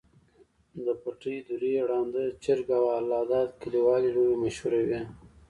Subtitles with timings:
[0.85, 5.01] د پټې دُرې، ړانده چرک، او الله داد کلیوالې لوبې مشهورې وې.